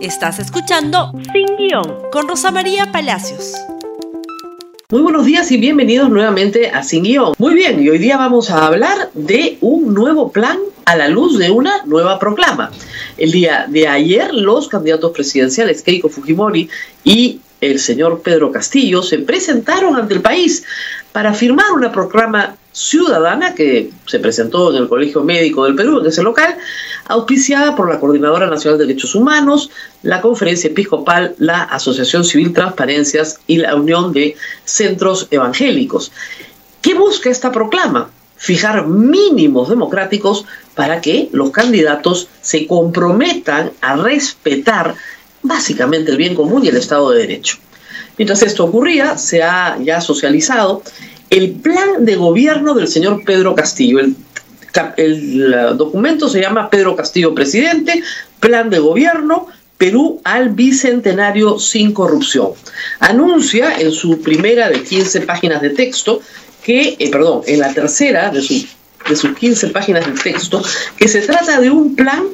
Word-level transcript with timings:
Estás 0.00 0.38
escuchando 0.38 1.10
Sin 1.32 1.56
Guión 1.56 2.02
con 2.12 2.28
Rosa 2.28 2.52
María 2.52 2.92
Palacios. 2.92 3.54
Muy 4.90 5.02
buenos 5.02 5.26
días 5.26 5.50
y 5.50 5.56
bienvenidos 5.56 6.08
nuevamente 6.08 6.70
a 6.70 6.84
Sin 6.84 7.02
Guión. 7.02 7.34
Muy 7.36 7.54
bien, 7.54 7.82
y 7.82 7.88
hoy 7.88 7.98
día 7.98 8.16
vamos 8.16 8.50
a 8.50 8.64
hablar 8.64 9.10
de 9.14 9.58
un 9.60 9.92
nuevo 9.94 10.30
plan 10.30 10.58
a 10.84 10.94
la 10.94 11.08
luz 11.08 11.36
de 11.36 11.50
una 11.50 11.84
nueva 11.84 12.20
proclama. 12.20 12.70
El 13.16 13.32
día 13.32 13.66
de 13.68 13.88
ayer 13.88 14.32
los 14.32 14.68
candidatos 14.68 15.10
presidenciales 15.10 15.82
Keiko 15.82 16.08
Fujimori 16.08 16.70
y 17.02 17.40
el 17.60 17.78
señor 17.78 18.20
Pedro 18.22 18.52
Castillo 18.52 19.02
se 19.02 19.18
presentaron 19.18 19.96
ante 19.96 20.14
el 20.14 20.20
país 20.20 20.64
para 21.12 21.34
firmar 21.34 21.72
una 21.72 21.90
proclama 21.90 22.56
ciudadana 22.72 23.54
que 23.54 23.90
se 24.06 24.20
presentó 24.20 24.70
en 24.70 24.82
el 24.82 24.88
Colegio 24.88 25.24
Médico 25.24 25.64
del 25.64 25.74
Perú, 25.74 25.98
en 25.98 26.06
ese 26.06 26.22
local, 26.22 26.56
auspiciada 27.06 27.74
por 27.74 27.88
la 27.88 27.98
Coordinadora 27.98 28.46
Nacional 28.46 28.78
de 28.78 28.86
Derechos 28.86 29.16
Humanos, 29.16 29.70
la 30.02 30.20
Conferencia 30.20 30.70
Episcopal, 30.70 31.34
la 31.38 31.64
Asociación 31.64 32.24
Civil 32.24 32.52
Transparencias 32.52 33.40
y 33.48 33.56
la 33.56 33.74
Unión 33.74 34.12
de 34.12 34.36
Centros 34.64 35.26
Evangélicos. 35.30 36.12
¿Qué 36.80 36.94
busca 36.94 37.30
esta 37.30 37.50
proclama? 37.50 38.10
Fijar 38.36 38.86
mínimos 38.86 39.68
democráticos 39.68 40.44
para 40.76 41.00
que 41.00 41.28
los 41.32 41.50
candidatos 41.50 42.28
se 42.40 42.68
comprometan 42.68 43.72
a 43.80 43.96
respetar 43.96 44.94
básicamente 45.42 46.10
el 46.10 46.16
bien 46.16 46.34
común 46.34 46.64
y 46.64 46.68
el 46.68 46.76
Estado 46.76 47.10
de 47.10 47.20
Derecho. 47.20 47.58
Mientras 48.16 48.42
esto 48.42 48.64
ocurría, 48.64 49.16
se 49.16 49.42
ha 49.42 49.78
ya 49.80 50.00
socializado 50.00 50.82
el 51.30 51.52
plan 51.52 52.04
de 52.04 52.16
gobierno 52.16 52.74
del 52.74 52.88
señor 52.88 53.22
Pedro 53.24 53.54
Castillo. 53.54 54.00
El, 54.00 54.16
documento 55.76 56.28
se 56.28 56.40
llama 56.40 56.70
Pedro 56.70 56.94
Castillo 56.94 57.34
Presidente, 57.34 58.02
Plan 58.40 58.70
de 58.70 58.78
Gobierno, 58.78 59.46
Perú 59.76 60.20
al 60.24 60.50
Bicentenario 60.50 61.58
sin 61.58 61.92
corrupción. 61.92 62.50
Anuncia 63.00 63.78
en 63.78 63.92
su 63.92 64.20
primera 64.20 64.68
de 64.68 64.82
15 64.82 65.22
páginas 65.22 65.62
de 65.62 65.70
texto 65.70 66.20
que, 66.62 66.96
eh, 66.98 67.10
perdón, 67.10 67.42
en 67.46 67.60
la 67.60 67.72
tercera 67.72 68.30
de, 68.30 68.40
de 68.40 69.16
sus 69.16 69.36
15 69.36 69.68
páginas 69.68 70.06
de 70.06 70.12
texto, 70.12 70.62
que 70.96 71.08
se 71.08 71.20
trata 71.20 71.60
de 71.60 71.70
un 71.70 71.94
plan 71.94 72.24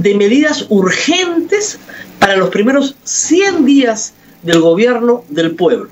de 0.00 0.14
medidas 0.14 0.66
urgentes 0.70 1.78
para 2.18 2.36
los 2.36 2.48
primeros 2.50 2.96
100 3.04 3.64
días 3.64 4.14
del 4.42 4.60
gobierno 4.60 5.24
del 5.28 5.54
pueblo. 5.54 5.90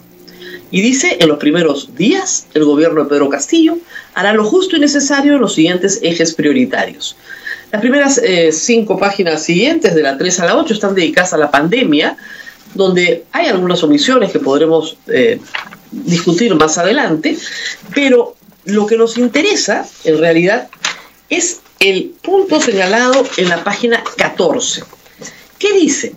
Y 0.70 0.80
dice, 0.80 1.16
en 1.20 1.28
los 1.28 1.38
primeros 1.38 1.94
días, 1.94 2.46
el 2.54 2.64
gobierno 2.64 3.02
de 3.02 3.08
Pedro 3.08 3.28
Castillo 3.28 3.78
hará 4.14 4.32
lo 4.32 4.44
justo 4.44 4.76
y 4.76 4.80
necesario 4.80 5.34
en 5.34 5.40
los 5.40 5.54
siguientes 5.54 6.00
ejes 6.02 6.34
prioritarios. 6.34 7.16
Las 7.70 7.80
primeras 7.80 8.18
eh, 8.18 8.50
cinco 8.52 8.98
páginas 8.98 9.42
siguientes, 9.42 9.94
de 9.94 10.02
la 10.02 10.16
3 10.16 10.40
a 10.40 10.46
la 10.46 10.56
8, 10.56 10.74
están 10.74 10.94
dedicadas 10.94 11.34
a 11.34 11.38
la 11.38 11.50
pandemia, 11.50 12.16
donde 12.74 13.24
hay 13.32 13.46
algunas 13.46 13.82
omisiones 13.82 14.30
que 14.30 14.38
podremos 14.38 14.96
eh, 15.08 15.38
discutir 15.90 16.54
más 16.54 16.76
adelante, 16.78 17.36
pero 17.94 18.36
lo 18.64 18.86
que 18.86 18.96
nos 18.96 19.16
interesa, 19.16 19.86
en 20.04 20.18
realidad, 20.18 20.68
es 21.30 21.60
el 21.80 22.14
punto 22.22 22.60
señalado 22.60 23.24
en 23.36 23.48
la 23.48 23.62
página 23.62 24.02
14. 24.16 24.82
¿Qué 25.58 25.72
dice? 25.72 26.14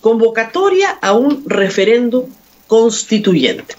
Convocatoria 0.00 0.98
a 1.00 1.12
un 1.12 1.44
referendo 1.46 2.28
constituyente. 2.66 3.76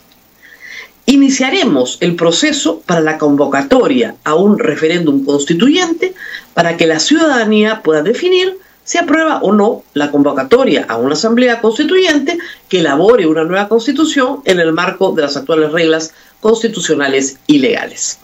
Iniciaremos 1.06 1.98
el 2.02 2.16
proceso 2.16 2.82
para 2.82 3.02
la 3.02 3.18
convocatoria 3.18 4.16
a 4.24 4.36
un 4.36 4.60
referéndum 4.60 5.24
constituyente 5.24 6.14
para 6.54 6.76
que 6.76 6.86
la 6.86 7.00
ciudadanía 7.00 7.82
pueda 7.82 8.04
definir 8.04 8.58
si 8.84 8.98
aprueba 8.98 9.40
o 9.42 9.54
no 9.54 9.84
la 9.94 10.12
convocatoria 10.12 10.86
a 10.88 10.98
una 10.98 11.14
asamblea 11.14 11.62
constituyente 11.62 12.38
que 12.70 12.80
elabore 12.80 13.26
una 13.26 13.44
nueva 13.44 13.68
constitución 13.68 14.42
en 14.46 14.60
el 14.60 14.74
marco 14.74 15.12
de 15.14 15.24
las 15.24 15.36
actuales 15.38 15.72
reglas 15.72 16.14
constitucionales 16.42 17.40
y 17.48 17.60
legales. 17.60 18.20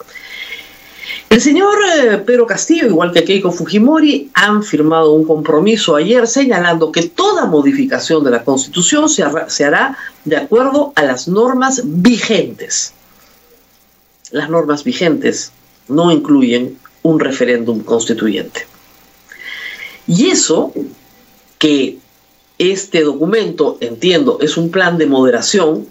El 1.34 1.40
señor 1.40 1.74
eh, 1.96 2.18
Pedro 2.18 2.46
Castillo, 2.46 2.86
igual 2.86 3.10
que 3.10 3.24
Keiko 3.24 3.50
Fujimori, 3.50 4.30
han 4.34 4.62
firmado 4.62 5.10
un 5.14 5.24
compromiso 5.24 5.96
ayer 5.96 6.28
señalando 6.28 6.92
que 6.92 7.02
toda 7.02 7.46
modificación 7.46 8.22
de 8.22 8.30
la 8.30 8.44
Constitución 8.44 9.08
se, 9.08 9.24
se 9.48 9.64
hará 9.64 9.98
de 10.24 10.36
acuerdo 10.36 10.92
a 10.94 11.02
las 11.02 11.26
normas 11.26 11.82
vigentes. 11.82 12.94
Las 14.30 14.48
normas 14.48 14.84
vigentes 14.84 15.50
no 15.88 16.12
incluyen 16.12 16.78
un 17.02 17.18
referéndum 17.18 17.82
constituyente. 17.82 18.68
Y 20.06 20.28
eso 20.28 20.72
que 21.58 21.98
este 22.58 23.02
documento, 23.02 23.76
entiendo, 23.80 24.38
es 24.40 24.56
un 24.56 24.70
plan 24.70 24.98
de 24.98 25.06
moderación, 25.06 25.88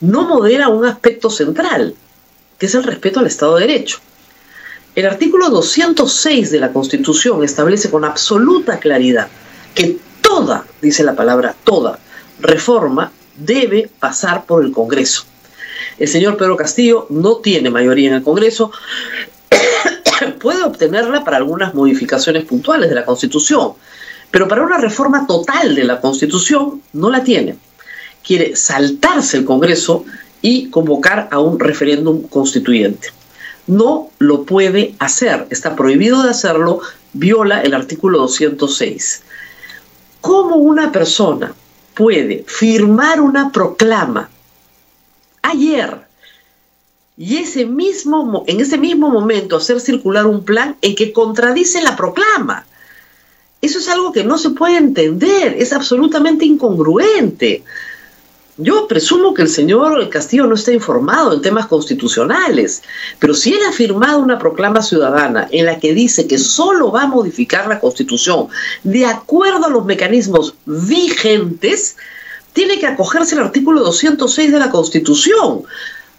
no 0.00 0.26
modera 0.26 0.68
un 0.68 0.86
aspecto 0.86 1.28
central, 1.28 1.94
que 2.56 2.64
es 2.64 2.74
el 2.74 2.84
respeto 2.84 3.20
al 3.20 3.26
Estado 3.26 3.56
de 3.56 3.66
Derecho. 3.66 3.98
El 4.96 5.06
artículo 5.06 5.50
206 5.50 6.50
de 6.50 6.58
la 6.58 6.72
Constitución 6.72 7.44
establece 7.44 7.90
con 7.90 8.04
absoluta 8.04 8.80
claridad 8.80 9.28
que 9.72 9.98
toda, 10.20 10.64
dice 10.82 11.04
la 11.04 11.14
palabra 11.14 11.54
toda, 11.62 12.00
reforma 12.40 13.12
debe 13.36 13.88
pasar 14.00 14.46
por 14.46 14.64
el 14.64 14.72
Congreso. 14.72 15.26
El 15.96 16.08
señor 16.08 16.36
Pedro 16.36 16.56
Castillo 16.56 17.06
no 17.08 17.36
tiene 17.36 17.70
mayoría 17.70 18.08
en 18.08 18.16
el 18.16 18.22
Congreso, 18.24 18.72
puede 20.40 20.64
obtenerla 20.64 21.22
para 21.22 21.36
algunas 21.36 21.72
modificaciones 21.72 22.44
puntuales 22.44 22.88
de 22.88 22.96
la 22.96 23.04
Constitución, 23.04 23.74
pero 24.32 24.48
para 24.48 24.64
una 24.64 24.78
reforma 24.78 25.24
total 25.24 25.76
de 25.76 25.84
la 25.84 26.00
Constitución 26.00 26.82
no 26.94 27.10
la 27.10 27.22
tiene. 27.22 27.56
Quiere 28.24 28.56
saltarse 28.56 29.36
el 29.36 29.44
Congreso 29.44 30.04
y 30.42 30.68
convocar 30.68 31.28
a 31.30 31.38
un 31.38 31.60
referéndum 31.60 32.22
constituyente 32.22 33.20
no 33.70 34.10
lo 34.18 34.44
puede 34.44 34.94
hacer, 34.98 35.46
está 35.50 35.76
prohibido 35.76 36.22
de 36.22 36.30
hacerlo, 36.30 36.80
viola 37.12 37.62
el 37.62 37.72
artículo 37.72 38.18
206. 38.18 39.22
¿Cómo 40.20 40.56
una 40.56 40.92
persona 40.92 41.54
puede 41.94 42.44
firmar 42.46 43.20
una 43.20 43.52
proclama 43.52 44.28
ayer 45.42 45.98
y 47.16 47.36
ese 47.36 47.64
mismo, 47.64 48.44
en 48.46 48.60
ese 48.60 48.76
mismo 48.76 49.08
momento 49.08 49.56
hacer 49.56 49.80
circular 49.80 50.26
un 50.26 50.44
plan 50.44 50.76
en 50.82 50.94
que 50.94 51.12
contradice 51.12 51.80
la 51.80 51.96
proclama? 51.96 52.66
Eso 53.62 53.78
es 53.78 53.88
algo 53.88 54.12
que 54.12 54.24
no 54.24 54.38
se 54.38 54.50
puede 54.50 54.78
entender, 54.78 55.54
es 55.58 55.72
absolutamente 55.72 56.44
incongruente. 56.44 57.62
Yo 58.62 58.86
presumo 58.86 59.32
que 59.32 59.40
el 59.40 59.48
señor 59.48 60.06
Castillo 60.10 60.46
no 60.46 60.54
está 60.54 60.70
informado 60.70 61.32
en 61.32 61.40
temas 61.40 61.66
constitucionales, 61.66 62.82
pero 63.18 63.32
si 63.32 63.54
él 63.54 63.60
ha 63.66 63.72
firmado 63.72 64.18
una 64.18 64.38
proclama 64.38 64.82
ciudadana 64.82 65.48
en 65.50 65.64
la 65.64 65.80
que 65.80 65.94
dice 65.94 66.26
que 66.26 66.36
solo 66.36 66.92
va 66.92 67.04
a 67.04 67.06
modificar 67.06 67.68
la 67.68 67.80
constitución 67.80 68.48
de 68.84 69.06
acuerdo 69.06 69.64
a 69.64 69.70
los 69.70 69.86
mecanismos 69.86 70.54
vigentes, 70.66 71.96
tiene 72.52 72.78
que 72.78 72.86
acogerse 72.86 73.34
al 73.34 73.44
artículo 73.44 73.80
206 73.80 74.52
de 74.52 74.58
la 74.58 74.70
constitución. 74.70 75.62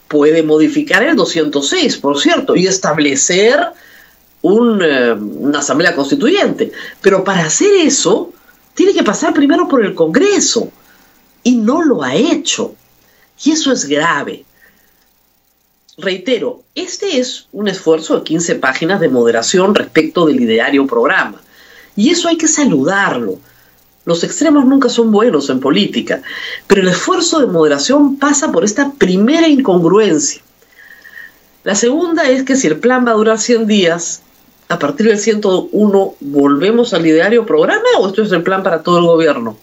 Puede 0.08 0.42
modificar 0.42 1.04
el 1.04 1.16
206, 1.16 1.98
por 1.98 2.20
cierto, 2.20 2.56
y 2.56 2.66
establecer 2.66 3.60
eh, 4.42 5.16
una 5.20 5.60
asamblea 5.60 5.96
constituyente. 5.96 6.72
Pero 7.02 7.24
para 7.24 7.46
hacer 7.46 7.72
eso, 7.86 8.34
tiene 8.74 8.94
que 8.94 9.04
pasar 9.04 9.32
primero 9.32 9.68
por 9.68 9.86
el 9.86 9.94
Congreso 9.94 10.72
y 11.44 11.56
no 11.56 11.84
lo 11.84 12.04
ha 12.04 12.16
hecho. 12.16 12.76
Y 13.44 13.52
eso 13.52 13.72
es 13.72 13.86
grave. 13.86 14.46
Reitero, 15.98 16.64
este 16.74 17.20
es 17.20 17.48
un 17.52 17.68
esfuerzo 17.68 18.18
de 18.18 18.24
15 18.24 18.56
páginas 18.56 19.00
de 19.00 19.10
moderación 19.10 19.76
respecto 19.76 20.26
del 20.26 20.42
ideario 20.42 20.88
programa. 20.88 21.42
Y 21.96 22.10
eso 22.10 22.28
hay 22.28 22.38
que 22.38 22.48
saludarlo. 22.48 23.40
Los 24.06 24.24
extremos 24.24 24.66
nunca 24.66 24.90
son 24.90 25.12
buenos 25.12 25.50
en 25.50 25.60
política, 25.60 26.24
pero 26.66 26.82
el 26.82 26.88
esfuerzo 26.88 27.40
de 27.40 27.48
moderación 27.48 28.18
pasa 28.18 28.52
por 28.52 28.64
esta 28.64 28.94
primera 28.94 29.48
incongruencia. 29.48 30.42
La 31.64 31.76
segunda 31.76 32.24
es 32.24 32.44
que 32.44 32.56
si 32.56 32.68
el 32.68 32.80
plan 32.80 33.06
va 33.06 33.12
a 33.12 33.16
durar 33.16 33.38
100 33.38 33.68
días, 33.68 34.24
a 34.70 34.80
partir 34.80 35.08
del 35.08 35.20
101 35.20 36.16
volvemos 36.22 36.94
al 36.94 37.06
ideario 37.06 37.46
programa 37.46 37.84
o 38.00 38.08
esto 38.08 38.24
es 38.24 38.32
el 38.32 38.42
plan 38.42 38.64
para 38.64 38.82
todo 38.82 38.98
el 38.98 39.06
gobierno. 39.06 39.58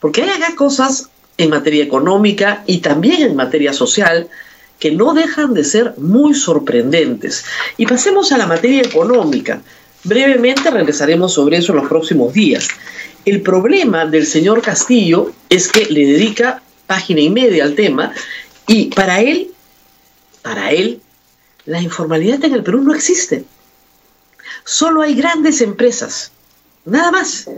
Porque 0.00 0.22
hay 0.22 0.30
acá 0.30 0.54
cosas 0.56 1.10
en 1.38 1.50
materia 1.50 1.84
económica 1.84 2.64
y 2.66 2.78
también 2.78 3.22
en 3.22 3.36
materia 3.36 3.72
social 3.72 4.28
que 4.78 4.90
no 4.90 5.14
dejan 5.14 5.54
de 5.54 5.62
ser 5.62 5.94
muy 5.98 6.34
sorprendentes. 6.34 7.44
Y 7.76 7.86
pasemos 7.86 8.32
a 8.32 8.38
la 8.38 8.46
materia 8.46 8.82
económica. 8.82 9.60
Brevemente 10.04 10.70
regresaremos 10.70 11.34
sobre 11.34 11.58
eso 11.58 11.72
en 11.72 11.80
los 11.80 11.88
próximos 11.88 12.32
días. 12.32 12.68
El 13.26 13.42
problema 13.42 14.06
del 14.06 14.26
señor 14.26 14.62
Castillo 14.62 15.32
es 15.50 15.68
que 15.68 15.84
le 15.84 16.06
dedica 16.06 16.62
página 16.86 17.20
y 17.20 17.30
media 17.30 17.64
al 17.64 17.74
tema 17.74 18.12
y 18.66 18.86
para 18.86 19.20
él, 19.20 19.50
para 20.42 20.72
él, 20.72 21.00
la 21.66 21.82
informalidad 21.82 22.42
en 22.44 22.54
el 22.54 22.62
Perú 22.62 22.80
no 22.80 22.94
existe. 22.94 23.44
Solo 24.64 25.02
hay 25.02 25.14
grandes 25.14 25.60
empresas, 25.60 26.32
nada 26.86 27.10
más. 27.10 27.48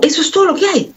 Eso 0.00 0.20
es 0.20 0.30
todo 0.30 0.46
lo 0.46 0.54
que 0.54 0.66
hay. 0.66 0.92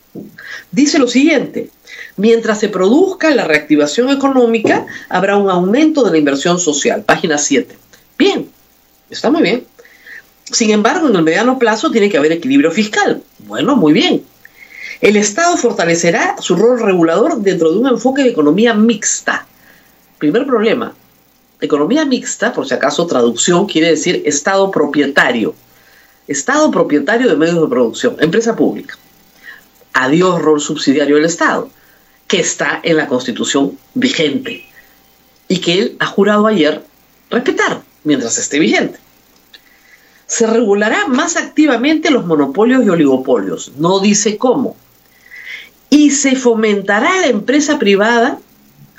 Dice 0.71 0.99
lo 0.99 1.07
siguiente, 1.07 1.69
mientras 2.17 2.59
se 2.59 2.69
produzca 2.69 3.33
la 3.33 3.45
reactivación 3.45 4.09
económica, 4.09 4.85
habrá 5.09 5.37
un 5.37 5.49
aumento 5.49 6.03
de 6.03 6.11
la 6.11 6.17
inversión 6.17 6.59
social. 6.59 7.03
Página 7.03 7.37
7. 7.37 7.75
Bien, 8.17 8.49
está 9.09 9.29
muy 9.31 9.41
bien. 9.41 9.65
Sin 10.51 10.69
embargo, 10.71 11.09
en 11.09 11.15
el 11.15 11.23
mediano 11.23 11.57
plazo 11.57 11.91
tiene 11.91 12.09
que 12.09 12.17
haber 12.17 12.31
equilibrio 12.31 12.71
fiscal. 12.71 13.23
Bueno, 13.39 13.75
muy 13.75 13.93
bien. 13.93 14.23
El 15.01 15.17
Estado 15.17 15.57
fortalecerá 15.57 16.35
su 16.39 16.55
rol 16.55 16.79
regulador 16.79 17.41
dentro 17.41 17.71
de 17.71 17.79
un 17.79 17.87
enfoque 17.87 18.23
de 18.23 18.29
economía 18.29 18.73
mixta. 18.73 19.45
Primer 20.17 20.45
problema, 20.45 20.93
economía 21.59 22.05
mixta, 22.05 22.53
por 22.53 22.67
si 22.67 22.73
acaso 22.73 23.05
traducción, 23.05 23.65
quiere 23.65 23.89
decir 23.89 24.23
Estado 24.25 24.71
propietario. 24.71 25.53
Estado 26.27 26.71
propietario 26.71 27.29
de 27.29 27.35
medios 27.35 27.61
de 27.61 27.67
producción, 27.67 28.15
empresa 28.19 28.55
pública. 28.55 28.97
Adiós 29.97 30.41
rol 30.41 30.59
subsidiario 30.59 31.15
del 31.15 31.23
Estado, 31.23 31.69
que 32.27 32.41
está 32.41 32.81
en 32.83 32.97
la 32.97 33.07
Constitución 33.07 33.79
vigente 33.93 34.65
y 35.47 35.59
que 35.59 35.79
él 35.79 35.95
ha 35.99 36.05
jurado 36.05 36.47
ayer 36.47 36.83
respetar 37.29 37.81
mientras 38.03 38.37
esté 38.37 38.59
vigente. 38.59 38.99
Se 40.27 40.47
regulará 40.47 41.07
más 41.07 41.37
activamente 41.37 42.11
los 42.11 42.25
monopolios 42.25 42.83
y 42.85 42.89
oligopolios, 42.89 43.71
no 43.77 44.01
dice 44.01 44.37
cómo. 44.37 44.75
Y 45.89 46.11
se 46.11 46.35
fomentará 46.35 47.21
la 47.21 47.27
empresa 47.27 47.79
privada, 47.79 48.39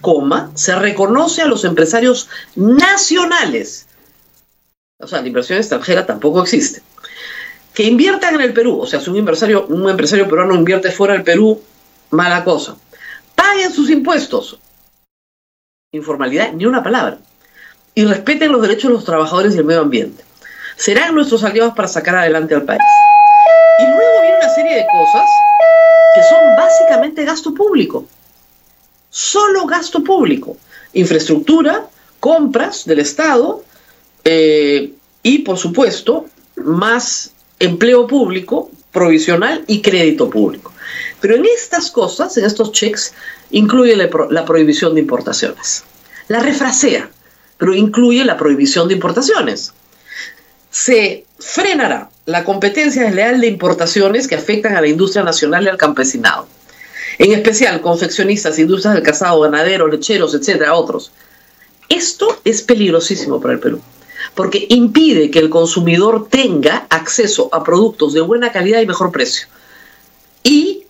coma, 0.00 0.50
se 0.54 0.74
reconoce 0.76 1.42
a 1.42 1.46
los 1.46 1.64
empresarios 1.64 2.30
nacionales. 2.54 3.86
O 4.98 5.06
sea, 5.06 5.20
la 5.20 5.28
inversión 5.28 5.58
extranjera 5.58 6.06
tampoco 6.06 6.42
existe. 6.42 6.80
Que 7.76 7.84
inviertan 7.84 8.34
en 8.34 8.40
el 8.40 8.52
Perú, 8.52 8.80
o 8.80 8.86
sea, 8.86 9.00
si 9.00 9.10
un 9.10 9.18
empresario, 9.18 9.66
un 9.66 9.88
empresario 9.88 10.28
peruano 10.28 10.54
invierte 10.54 10.90
fuera 10.90 11.12
del 11.14 11.22
Perú, 11.22 11.62
mala 12.10 12.42
cosa. 12.42 12.76
Paguen 13.36 13.72
sus 13.72 13.90
impuestos. 13.90 14.58
Informalidad, 15.92 16.52
ni 16.52 16.66
una 16.66 16.82
palabra. 16.82 17.18
Y 17.94 18.04
respeten 18.04 18.50
los 18.50 18.62
derechos 18.62 18.90
de 18.90 18.94
los 18.94 19.04
trabajadores 19.04 19.54
y 19.54 19.58
el 19.58 19.64
medio 19.64 19.82
ambiente 19.82 20.26
serán 20.76 21.14
nuestros 21.14 21.42
aliados 21.42 21.74
para 21.74 21.88
sacar 21.88 22.16
adelante 22.16 22.54
al 22.54 22.62
país. 22.62 22.80
Y 23.80 23.84
luego 23.84 24.20
viene 24.22 24.36
una 24.36 24.54
serie 24.54 24.76
de 24.76 24.86
cosas 24.86 25.28
que 26.14 26.22
son 26.22 26.56
básicamente 26.56 27.24
gasto 27.24 27.52
público. 27.54 28.06
Solo 29.10 29.66
gasto 29.66 30.04
público. 30.04 30.56
Infraestructura, 30.92 31.86
compras 32.20 32.84
del 32.84 33.00
Estado 33.00 33.62
eh, 34.24 34.92
y, 35.22 35.38
por 35.38 35.58
supuesto, 35.58 36.26
más 36.56 37.32
empleo 37.58 38.06
público, 38.06 38.70
provisional 38.92 39.64
y 39.66 39.82
crédito 39.82 40.30
público. 40.30 40.72
Pero 41.20 41.36
en 41.36 41.44
estas 41.44 41.90
cosas, 41.90 42.36
en 42.36 42.44
estos 42.44 42.72
checks, 42.72 43.14
incluye 43.50 43.96
la, 43.96 44.08
la 44.30 44.44
prohibición 44.44 44.94
de 44.94 45.00
importaciones. 45.00 45.84
La 46.28 46.40
refrasea, 46.40 47.10
pero 47.58 47.74
incluye 47.74 48.24
la 48.24 48.36
prohibición 48.36 48.88
de 48.88 48.94
importaciones 48.94 49.72
se 50.76 51.24
frenará 51.38 52.10
la 52.26 52.44
competencia 52.44 53.04
desleal 53.04 53.40
de 53.40 53.46
importaciones 53.46 54.28
que 54.28 54.34
afectan 54.34 54.76
a 54.76 54.82
la 54.82 54.88
industria 54.88 55.24
nacional 55.24 55.64
y 55.64 55.68
al 55.68 55.78
campesinado. 55.78 56.46
En 57.18 57.32
especial, 57.32 57.80
confeccionistas, 57.80 58.58
industrias 58.58 58.92
del 58.92 59.02
cazado, 59.02 59.40
ganaderos, 59.40 59.90
lecheros, 59.90 60.34
etcétera, 60.34 60.74
otros. 60.74 61.12
Esto 61.88 62.38
es 62.44 62.60
peligrosísimo 62.60 63.40
para 63.40 63.54
el 63.54 63.60
Perú, 63.60 63.80
porque 64.34 64.66
impide 64.70 65.30
que 65.30 65.38
el 65.38 65.50
consumidor 65.50 66.28
tenga 66.28 66.86
acceso 66.90 67.48
a 67.52 67.62
productos 67.62 68.12
de 68.12 68.20
buena 68.20 68.52
calidad 68.52 68.80
y 68.80 68.86
mejor 68.86 69.12
precio. 69.12 69.46
Y, 70.42 70.84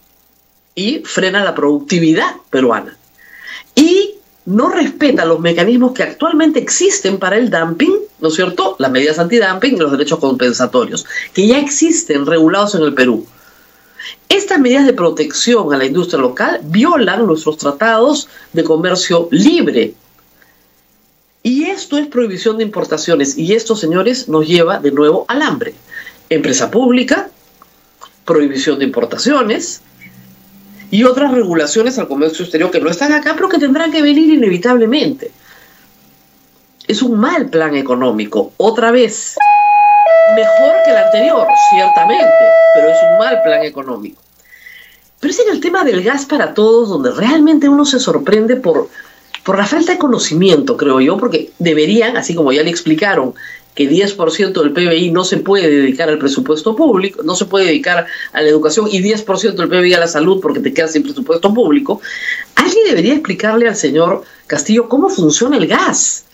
y 0.75 1.01
frena 1.05 1.45
la 1.45 1.55
productividad 1.55 2.37
peruana. 2.51 2.97
Y 3.75 4.17
no 4.47 4.69
respeta 4.69 5.25
los 5.25 5.41
mecanismos 5.41 5.93
que 5.93 6.05
actualmente 6.05 6.61
existen 6.61 7.19
para 7.19 7.37
el 7.37 7.51
dumping, 7.51 7.95
¿no 8.21 8.29
es 8.29 8.35
cierto? 8.35 8.77
Las 8.79 8.91
medidas 8.91 9.19
antidumping 9.19 9.75
y 9.75 9.79
los 9.79 9.91
derechos 9.91 10.21
compensatorios, 10.21 11.05
que 11.35 11.47
ya 11.47 11.59
existen 11.59 12.25
regulados 12.25 12.75
en 12.77 12.83
el 12.83 12.95
Perú. 12.95 13.27
Estas 14.29 14.61
medidas 14.61 14.87
de 14.87 14.93
protección 14.93 15.73
a 15.75 15.77
la 15.77 15.85
industria 15.85 16.21
local 16.21 16.61
violan 16.65 17.27
nuestros 17.27 17.59
tratados 17.59 18.29
de 18.53 18.63
comercio 18.63 19.29
libre. 19.31 19.95
Y 21.47 21.67
esto 21.67 21.97
es 21.97 22.09
prohibición 22.09 22.59
de 22.59 22.65
importaciones. 22.65 23.39
Y 23.39 23.55
esto, 23.55 23.77
señores, 23.77 24.29
nos 24.29 24.49
lleva 24.49 24.81
de 24.81 24.91
nuevo 24.91 25.27
al 25.29 25.43
hambre. 25.43 25.75
Empresa 26.29 26.73
pública, 26.73 27.29
prohibición 28.25 28.81
de 28.81 28.85
importaciones, 28.87 29.81
y 30.91 31.05
otras 31.05 31.31
regulaciones 31.31 32.01
al 32.01 32.09
comercio 32.09 32.43
exterior 32.43 32.73
que 32.73 32.81
no 32.81 32.91
están 32.91 33.13
acá, 33.13 33.35
pero 33.37 33.49
que 33.49 33.61
tendrán 33.61 33.93
que 33.93 34.03
venir 34.03 34.29
inevitablemente. 34.29 35.31
Es 36.89 37.01
un 37.01 37.17
mal 37.17 37.49
plan 37.49 37.77
económico, 37.77 38.53
otra 38.57 38.91
vez. 38.91 39.37
Mejor 40.35 40.75
que 40.85 40.91
el 40.91 40.97
anterior, 40.97 41.47
ciertamente, 41.71 42.45
pero 42.75 42.89
es 42.89 42.99
un 43.09 43.19
mal 43.19 43.41
plan 43.45 43.63
económico. 43.63 44.21
Pero 45.21 45.31
es 45.31 45.39
en 45.39 45.53
el 45.53 45.61
tema 45.61 45.85
del 45.85 46.03
gas 46.03 46.27
para 46.27 46.55
todos 46.55 46.89
donde 46.89 47.13
realmente 47.13 47.69
uno 47.69 47.85
se 47.85 48.01
sorprende 48.01 48.57
por, 48.57 48.89
por 49.47 49.59
la 49.59 49.65
falta 49.65 49.93
de 49.93 49.99
conocimiento, 49.99 50.77
creo 50.77 51.01
yo, 51.01 51.17
porque 51.17 51.53
deberían, 51.61 52.17
así 52.17 52.35
como 52.35 52.53
ya 52.53 52.65
le 52.65 52.71
explicaron, 52.71 53.33
que 53.77 53.89
10% 53.89 54.61
del 54.61 54.73
PBI 54.73 55.13
no 55.13 55.23
se 55.23 55.37
puede 55.37 55.71
dedicar 55.71 56.09
al 56.09 56.19
presupuesto 56.19 56.75
público, 56.75 57.23
no 57.23 57.37
se 57.37 57.45
puede 57.45 57.67
dedicar 57.67 58.07
a 58.33 58.43
la 58.43 58.49
educación 58.49 58.89
y 58.91 59.01
10% 59.01 59.55
del 59.55 59.69
PBI 59.69 59.95
a 59.95 60.01
la 60.01 60.09
salud 60.09 60.41
porque 60.41 60.59
te 60.59 60.75
quedas 60.75 60.95
sin 60.95 61.05
presupuesto 61.05 61.55
público, 61.55 62.01
alguien 62.57 62.87
debería 62.89 63.13
explicarle 63.13 63.69
al 63.69 63.77
señor 63.77 64.25
Castillo 64.49 64.89
cómo 64.89 65.09
funciona 65.11 65.59
el 65.59 65.69
gas. 65.69 66.25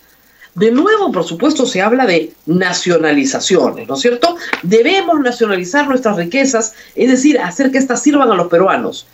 De 0.54 0.70
nuevo, 0.70 1.12
por 1.12 1.24
supuesto, 1.24 1.66
se 1.66 1.82
habla 1.82 2.06
de 2.06 2.32
nacionalizaciones, 2.46 3.88
¿no 3.88 3.96
es 3.96 4.00
cierto? 4.00 4.36
Debemos 4.62 5.20
nacionalizar 5.20 5.86
nuestras 5.86 6.16
riquezas, 6.16 6.72
es 6.94 7.10
decir, 7.10 7.38
hacer 7.38 7.70
que 7.72 7.78
éstas 7.78 8.02
sirvan 8.02 8.30
a 8.30 8.36
los 8.36 8.46
peruanos, 8.46 9.06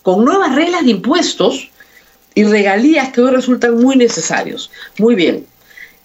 con 0.00 0.24
nuevas 0.24 0.54
reglas 0.54 0.84
de 0.84 0.92
impuestos 0.92 1.70
y 2.36 2.44
regalías 2.44 3.12
que 3.12 3.22
hoy 3.22 3.30
resultan 3.32 3.80
muy 3.80 3.96
necesarios. 3.96 4.70
Muy 4.98 5.14
bien, 5.16 5.46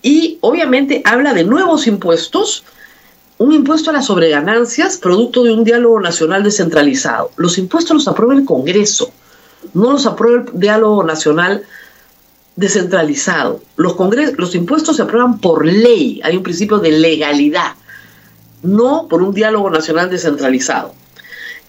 y 0.01 0.39
obviamente 0.41 1.01
habla 1.05 1.33
de 1.33 1.43
nuevos 1.43 1.85
impuestos, 1.87 2.63
un 3.37 3.51
impuesto 3.53 3.89
a 3.89 3.93
las 3.93 4.05
sobreganancias, 4.05 4.97
producto 4.97 5.43
de 5.43 5.53
un 5.53 5.63
diálogo 5.63 5.99
nacional 5.99 6.43
descentralizado. 6.43 7.31
Los 7.35 7.57
impuestos 7.57 7.95
los 7.95 8.07
aprueba 8.07 8.33
el 8.33 8.45
Congreso, 8.45 9.11
no 9.73 9.91
los 9.91 10.05
aprueba 10.05 10.43
el 10.43 10.59
diálogo 10.59 11.03
nacional 11.03 11.63
descentralizado. 12.55 13.61
Los, 13.75 13.95
los 14.37 14.55
impuestos 14.55 14.95
se 14.95 15.01
aprueban 15.01 15.39
por 15.39 15.65
ley, 15.65 16.21
hay 16.23 16.37
un 16.37 16.43
principio 16.43 16.79
de 16.79 16.91
legalidad, 16.91 17.73
no 18.63 19.07
por 19.09 19.21
un 19.21 19.33
diálogo 19.33 19.69
nacional 19.69 20.09
descentralizado. 20.09 20.93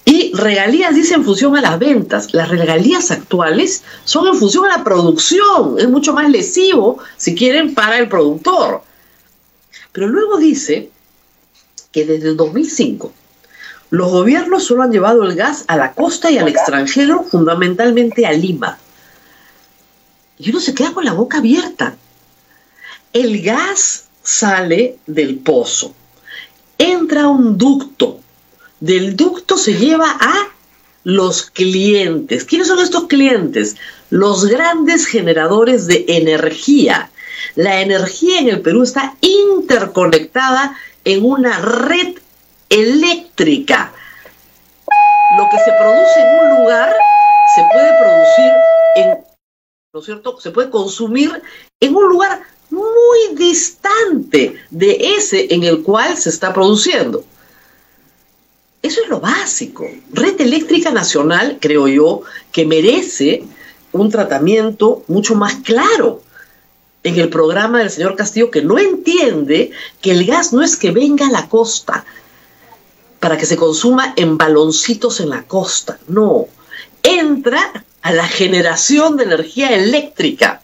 Y 0.04 0.32
regalías 0.34 0.94
dice 0.94 1.14
en 1.14 1.24
función 1.24 1.56
a 1.56 1.60
las 1.60 1.78
ventas. 1.78 2.34
Las 2.34 2.48
regalías 2.48 3.10
actuales 3.10 3.84
son 4.04 4.26
en 4.26 4.34
función 4.34 4.64
a 4.66 4.78
la 4.78 4.84
producción. 4.84 5.78
Es 5.78 5.88
mucho 5.88 6.12
más 6.12 6.28
lesivo, 6.28 6.98
si 7.16 7.34
quieren, 7.34 7.74
para 7.74 7.98
el 7.98 8.08
productor. 8.08 8.82
Pero 9.92 10.08
luego 10.08 10.38
dice 10.38 10.90
que 11.92 12.04
desde 12.04 12.30
el 12.30 12.36
2005 12.36 13.12
los 13.92 14.10
gobiernos 14.10 14.64
solo 14.64 14.82
han 14.82 14.90
llevado 14.90 15.22
el 15.22 15.34
gas 15.34 15.66
a 15.68 15.76
la 15.76 15.92
costa 15.92 16.30
y 16.30 16.38
al 16.38 16.48
extranjero, 16.48 17.24
fundamentalmente 17.24 18.24
a 18.24 18.32
Lima. 18.32 18.78
Y 20.38 20.48
uno 20.48 20.60
se 20.60 20.74
queda 20.74 20.94
con 20.94 21.04
la 21.04 21.12
boca 21.12 21.38
abierta. 21.38 21.94
El 23.12 23.42
gas 23.42 24.06
sale 24.22 24.96
del 25.06 25.40
pozo, 25.40 25.94
entra 26.78 27.24
a 27.24 27.28
un 27.28 27.58
ducto, 27.58 28.21
del 28.82 29.14
ducto 29.14 29.56
se 29.56 29.74
lleva 29.74 30.10
a 30.20 30.48
los 31.04 31.50
clientes. 31.50 32.44
¿Quiénes 32.44 32.66
son 32.66 32.80
estos 32.80 33.06
clientes? 33.06 33.76
Los 34.10 34.46
grandes 34.46 35.06
generadores 35.06 35.86
de 35.86 36.04
energía. 36.08 37.08
La 37.54 37.80
energía 37.80 38.40
en 38.40 38.48
el 38.48 38.60
Perú 38.60 38.82
está 38.82 39.14
interconectada 39.20 40.76
en 41.04 41.24
una 41.24 41.60
red 41.60 42.18
eléctrica. 42.68 43.92
Lo 45.38 45.48
que 45.48 45.58
se 45.58 45.72
produce 45.80 46.20
en 46.20 46.40
un 46.40 46.62
lugar 46.62 46.92
se 47.54 47.62
puede 47.72 47.98
producir 48.00 48.52
¿no 49.94 50.00
es 50.00 50.06
cierto? 50.06 50.40
Se 50.40 50.50
puede 50.50 50.70
consumir 50.70 51.30
en 51.78 51.94
un 51.94 52.08
lugar 52.08 52.40
muy 52.70 53.36
distante 53.36 54.56
de 54.70 54.96
ese 55.18 55.54
en 55.54 55.62
el 55.62 55.82
cual 55.82 56.16
se 56.16 56.30
está 56.30 56.52
produciendo. 56.52 57.24
Eso 58.82 59.00
es 59.02 59.08
lo 59.08 59.20
básico. 59.20 59.88
Red 60.12 60.40
Eléctrica 60.40 60.90
Nacional, 60.90 61.58
creo 61.60 61.86
yo, 61.86 62.22
que 62.50 62.66
merece 62.66 63.44
un 63.92 64.10
tratamiento 64.10 65.04
mucho 65.06 65.36
más 65.36 65.54
claro 65.62 66.22
en 67.04 67.18
el 67.18 67.28
programa 67.28 67.78
del 67.78 67.90
señor 67.90 68.16
Castillo, 68.16 68.50
que 68.50 68.62
no 68.62 68.78
entiende 68.78 69.70
que 70.00 70.10
el 70.10 70.26
gas 70.26 70.52
no 70.52 70.62
es 70.62 70.76
que 70.76 70.90
venga 70.90 71.28
a 71.28 71.30
la 71.30 71.48
costa. 71.48 72.04
para 73.20 73.36
que 73.36 73.46
se 73.46 73.56
consuma 73.56 74.14
en 74.16 74.36
baloncitos 74.36 75.20
en 75.20 75.30
la 75.30 75.44
costa. 75.44 75.96
No, 76.08 76.48
entra 77.04 77.84
a 78.02 78.12
la 78.12 78.26
generación 78.26 79.16
de 79.16 79.22
energía 79.22 79.70
eléctrica. 79.76 80.60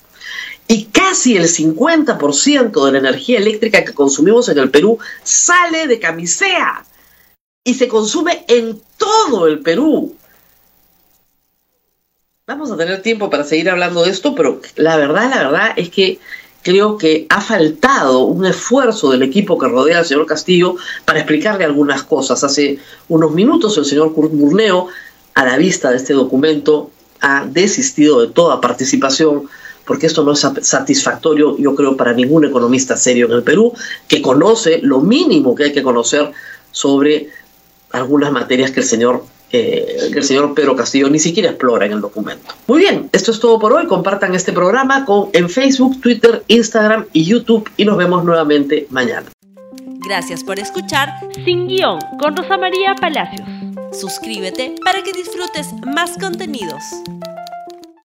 Y 0.67 0.87
casi 0.87 1.37
el 1.37 1.45
50% 1.45 2.85
de 2.85 2.93
la 2.93 2.99
energía 2.99 3.39
eléctrica 3.39 3.85
que 3.85 3.95
consumimos 3.95 4.49
en 4.49 4.59
el 4.59 4.73
Perú 4.73 4.99
sale 5.23 5.87
de 5.87 6.01
camisea 6.01 6.85
y 7.69 7.75
se 7.75 7.87
consume 7.87 8.47
en 8.49 8.81
todo 8.97 9.47
el 9.47 9.59
Perú. 9.59 10.15
Vamos 12.47 12.71
a 12.71 12.79
tener 12.79 13.03
tiempo 13.03 13.29
para 13.29 13.45
seguir 13.45 13.69
hablando 13.69 14.05
de 14.05 14.11
esto, 14.11 14.35
pero 14.35 14.63
la 14.77 14.97
verdad, 14.97 15.29
la 15.29 15.37
verdad 15.37 15.73
es 15.77 15.91
que 15.91 16.19
creo 16.63 16.97
que 16.97 17.27
ha 17.29 17.43
faltado 17.43 18.21
un 18.21 18.47
esfuerzo 18.47 19.11
del 19.11 19.21
equipo 19.21 19.59
que 19.59 19.69
rodea 19.69 19.99
al 19.99 20.07
señor 20.07 20.25
Castillo 20.25 20.77
para 21.05 21.19
explicarle 21.19 21.67
algunas 21.67 22.05
cosas. 22.05 22.43
Hace 22.43 22.79
unos 23.07 23.33
minutos 23.33 23.77
el 23.77 23.85
señor 23.85 24.15
Kurt 24.15 24.33
Burneo, 24.33 24.87
a 25.35 25.45
la 25.45 25.59
vista 25.59 25.91
de 25.91 25.99
este 25.99 26.15
documento, 26.15 26.91
ha 27.21 27.45
desistido 27.45 28.23
de 28.23 28.29
toda 28.29 28.63
participación 28.63 29.47
porque 29.85 30.07
esto 30.07 30.25
no 30.25 30.33
es 30.33 30.47
satisfactorio, 30.63 31.59
yo 31.59 31.75
creo, 31.75 31.99
para 31.99 32.15
ningún 32.15 32.47
economista 32.47 32.97
serio 32.97 33.27
en 33.27 33.33
el 33.33 33.43
Perú, 33.43 33.75
que 34.07 34.23
conoce 34.23 34.81
lo 34.83 35.01
mínimo 35.01 35.55
que 35.55 35.65
hay 35.65 35.73
que 35.73 35.83
conocer 35.83 36.33
sobre 36.73 37.29
algunas 37.93 38.33
materias 38.33 38.71
que 38.71 38.81
el 38.81 38.87
señor 38.87 39.25
eh, 39.51 40.11
que 40.13 40.19
el 40.19 40.25
señor 40.25 40.53
Pedro 40.53 40.77
Castillo 40.77 41.09
ni 41.09 41.19
siquiera 41.19 41.49
explora 41.49 41.87
en 41.87 41.93
el 41.93 42.03
documento. 42.03 42.53
Muy 42.67 42.81
bien, 42.81 43.09
esto 43.13 43.31
es 43.31 43.41
todo 43.41 43.59
por 43.59 43.73
hoy. 43.73 43.87
Compartan 43.87 44.35
este 44.35 44.53
programa 44.53 45.07
con, 45.07 45.31
en 45.33 45.49
Facebook, 45.49 45.99
Twitter, 46.03 46.45
Instagram 46.49 47.07
y 47.15 47.25
YouTube 47.25 47.69
y 47.79 47.87
nos 47.87 47.97
vemos 47.97 48.25
nuevamente 48.25 48.87
mañana. 48.91 49.31
Gracias 50.07 50.45
por 50.45 50.59
escuchar 50.59 51.09
Sin 51.45 51.67
Guión 51.67 51.99
con 52.21 52.37
Rosa 52.37 52.59
María 52.59 52.95
Palacios. 52.95 53.49
Suscríbete 53.93 54.75
para 54.85 55.03
que 55.03 55.13
disfrutes 55.13 55.73
más 55.95 56.19
contenidos. 56.19 56.83